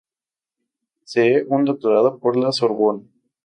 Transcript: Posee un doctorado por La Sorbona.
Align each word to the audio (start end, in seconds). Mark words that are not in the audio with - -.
Posee 1.01 1.45
un 1.47 1.63
doctorado 1.63 2.17
por 2.17 2.35
La 2.35 2.51
Sorbona. 2.51 3.03